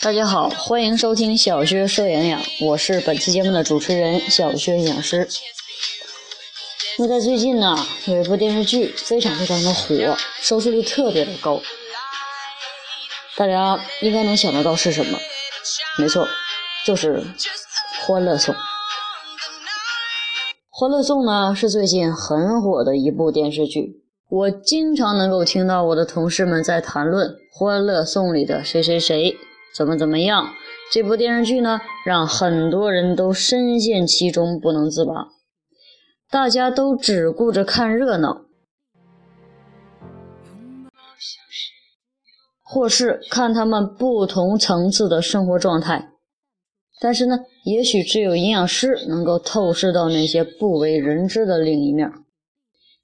[0.00, 5.26] 大家好，欢迎收听小薛说营养，我是本期节目的主持人小薛营养师。
[7.00, 11.60] 那在最近呢，有一部电视剧非常非常的火，收视率特别的高，
[13.36, 15.18] 大家应该能想得到是什么？
[15.98, 16.28] 没错，
[16.86, 17.20] 就是
[18.06, 18.54] 《欢乐颂》。
[20.70, 29.36] 《欢乐颂》呢是最近很火的一部电视剧，我经常能够听到我的同事们在谈论《欢乐颂》里的谁谁谁。
[29.78, 30.54] 怎么怎么样？
[30.90, 35.28] 这部电视剧呢，让很多人都深陷其中不能自拔。
[36.28, 38.46] 大家都只顾着看热闹，
[42.64, 46.08] 或是看他们不同层次的生活状态。
[47.00, 52.10] 但是呢，也许只有营养师能够透视到那些不为人知的另一面。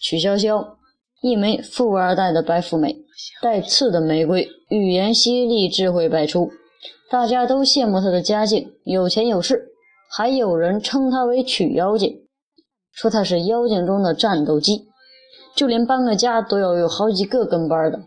[0.00, 0.76] 曲筱绡，
[1.20, 2.96] 一枚富二代的白富美，
[3.42, 6.52] 带刺的玫瑰，语言犀利，智慧百出。
[7.10, 9.72] 大家都羡慕他的家境，有钱有势，
[10.16, 12.20] 还有人称他为曲妖精，
[12.92, 14.86] 说他是妖精中的战斗机，
[15.56, 18.02] 就连搬个家都要有好几个跟班的，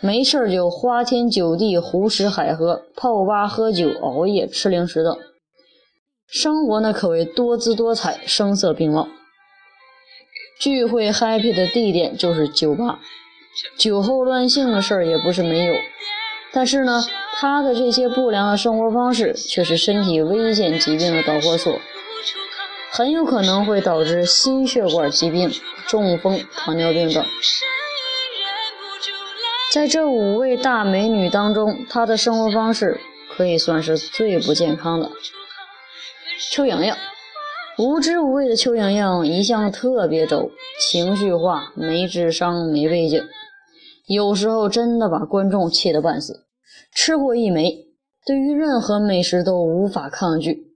[0.00, 5.16] 没事就花天酒地、胡吃海喝、泡吧喝酒、熬夜吃零食的，
[6.26, 9.08] 生活呢可谓多姿多彩、声色并茂。
[10.60, 13.00] 聚会 happy 的地点就是酒吧，
[13.78, 15.74] 酒后乱性的事儿也不是没有，
[16.52, 17.02] 但是呢。
[17.34, 21.80] 他的这些不良的生活方式，却是身体危险疾病的导火索，
[22.92, 25.50] 很有可能会导致心血管疾病、
[25.88, 27.24] 中风、糖尿病等。
[29.72, 33.00] 在这五位大美女当中，她的生活方式
[33.34, 35.10] 可以算是最不健康的。
[36.50, 36.94] 邱莹莹，
[37.78, 43.24] 无知无畏的邱莹莹一向特别轴，情绪化，没智商，没背景，
[44.06, 46.44] 有时候真的把观众气得半死。
[46.94, 47.86] 吃过一枚，
[48.26, 50.68] 对于任何美食都无法抗拒。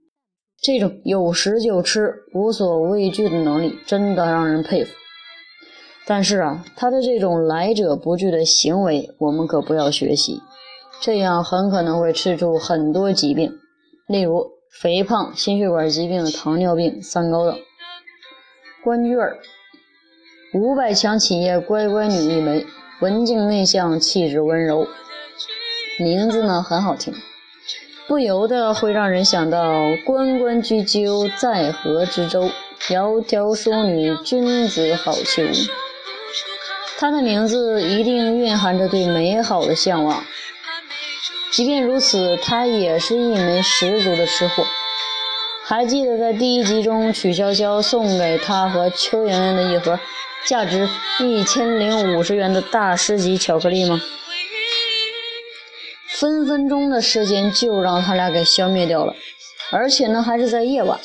[0.59, 4.91] 这种有食就吃、无所畏惧的能力，真的让人佩服。
[6.07, 10.41] 但是啊，他的这种来者不拒的行为，我们可不要学习，
[10.99, 13.53] 这样很可能会吃出很多疾病，
[14.07, 14.47] 例如
[14.81, 17.55] 肥胖、心血管疾病、糖尿病、三高等。
[18.83, 19.37] 关雎儿，
[20.55, 22.65] 五百强企业乖乖女一枚，
[23.01, 24.87] 文静内向，气质温柔。
[25.99, 27.11] 名字呢很好听，
[28.07, 35.67] 不由得会让人想到“关关雎鸠，在河之洲”，“窈窕淑女，君子好逑”。
[36.99, 40.23] 她的名字一定蕴含着对美好的向往。
[41.51, 44.63] 即便如此，她也是一枚十足的吃货。
[45.63, 49.99] 还记得在第一集中，曲筱绡送给她和邱莹莹的一盒
[50.45, 50.87] 价值
[51.19, 53.99] 一千零五十元的大师级巧克力吗？
[56.19, 59.13] 分分钟的时间就让他俩给消灭掉了，
[59.71, 60.99] 而且呢还是在夜晚。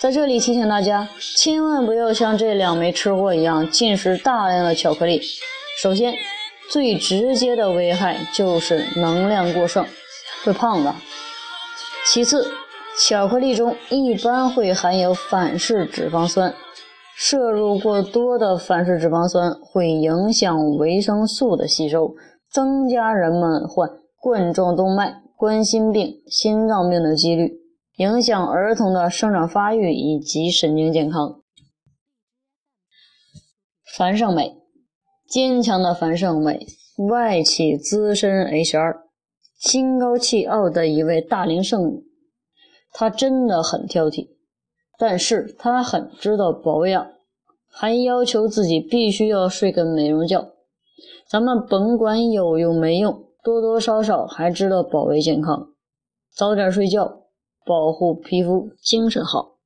[0.00, 5.20] 在这里提醒大家，千万不要像这两枚吃货一样进食大量的巧克力。
[5.82, 6.14] 首先，
[6.70, 9.84] 最直接的危害就是能量过剩，
[10.44, 10.94] 会胖的。
[12.06, 12.48] 其次，
[12.96, 16.54] 巧克力中一般会含有反式脂肪酸，
[17.16, 22.14] 摄入过多的反式脂肪酸会影响维生素的吸收。
[22.50, 23.88] 增加人们患
[24.20, 27.60] 冠状动脉、冠心病、心脏病的几率，
[27.96, 31.40] 影响儿童的生长发育以及神经健康。
[33.96, 34.56] 樊胜美，
[35.28, 36.66] 坚强的樊胜美，
[37.08, 38.96] 外企资深 HR，
[39.58, 42.04] 心高气傲的一位大龄剩女。
[42.92, 44.28] 她真的很挑剔，
[44.98, 47.06] 但是她很知道保养，
[47.70, 50.50] 还要求自己必须要睡个美容觉。
[51.30, 55.68] 咱们甭管有用没用，多多少少还知道保卫健康，
[56.34, 57.22] 早点睡觉，
[57.64, 59.58] 保护皮肤，精神好。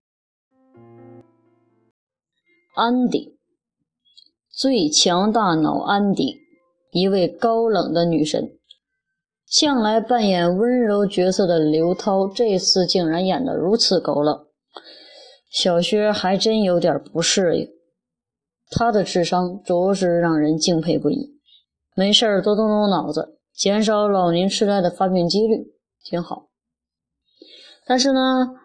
[2.74, 3.38] 安迪，
[4.50, 6.36] 最强大脑安迪，
[6.90, 8.58] 一位高冷的女神，
[9.46, 14.44] 向来扮演温柔角色的刘涛，这次竟然演得如此高冷，
[15.50, 17.70] 小薛还真有点不适应。
[18.70, 21.33] 她的智商着实让人敬佩不已。
[21.94, 26.48] 没事儿，多动动脑子，减少老年痴呆的发病几率，挺好。
[27.86, 28.56] 但是呢，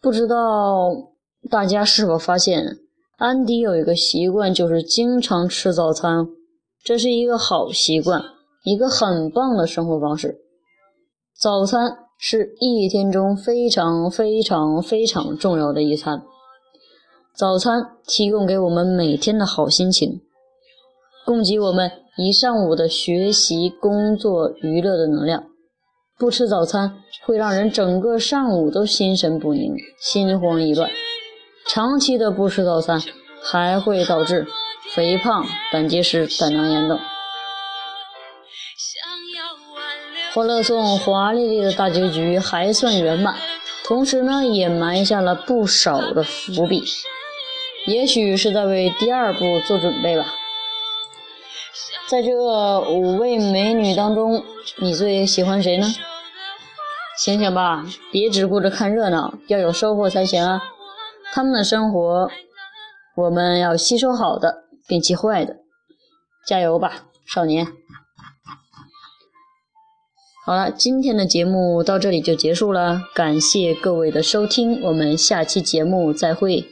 [0.00, 1.12] 不知道
[1.48, 2.78] 大家是否发现，
[3.18, 6.26] 安迪有一个习惯，就是经常吃早餐。
[6.82, 8.22] 这是一个好习惯，
[8.64, 10.38] 一个很棒的生活方式。
[11.38, 16.22] 早餐是一天中非常非常非常重要的一餐。
[17.38, 20.22] 早餐提供给我们每天的好心情，
[21.24, 25.44] 供给我们一上午的学习、工作、娱乐的能量。
[26.18, 30.90] 不吃早餐会让人整个上午都心神不宁、心慌意乱。
[31.64, 33.00] 长期的不吃早餐
[33.40, 34.44] 还会导致
[34.92, 36.98] 肥胖、胆结石、胆囊炎等。
[40.34, 43.36] 欢乐颂华丽丽的大结局还算圆满，
[43.84, 46.82] 同时呢也埋下了不少的伏笔，
[47.88, 50.26] 也许是在为第二部做准备吧。
[52.06, 54.44] 在这五位美女当中，
[54.76, 55.86] 你最喜欢谁呢？
[57.16, 60.60] 醒醒吧，别只顾着看热闹，要有收获才行啊！
[61.32, 62.30] 他们的生活，
[63.16, 65.56] 我们要吸收好的，摒弃坏的。
[66.46, 67.66] 加油吧，少年！
[70.44, 76.68] 好了，今天的节目到这里就结束了，感谢各位的收听，我们下期节目再会。